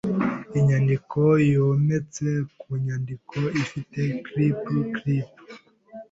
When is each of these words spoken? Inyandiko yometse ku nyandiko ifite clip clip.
Inyandiko 0.57 1.19
yometse 1.53 2.27
ku 2.59 2.67
nyandiko 2.83 3.37
ifite 3.61 4.01
clip 4.25 4.61
clip. 4.95 5.29